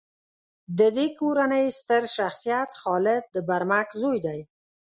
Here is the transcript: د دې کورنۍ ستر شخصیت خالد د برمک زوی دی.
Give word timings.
د 0.77 0.79
دې 0.97 1.07
کورنۍ 1.19 1.65
ستر 1.79 2.03
شخصیت 2.17 2.69
خالد 2.81 3.23
د 3.33 3.35
برمک 3.47 3.89
زوی 4.01 4.17
دی. 4.25 4.39